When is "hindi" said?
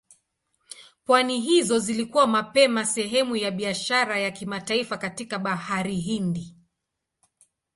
5.95-6.55